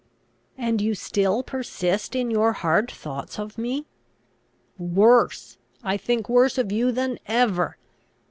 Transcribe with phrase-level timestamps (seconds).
[0.57, 3.85] "And you still persist in your hard thoughts of me?"
[4.79, 5.59] "Worse!
[5.83, 7.77] I think worse of you than ever!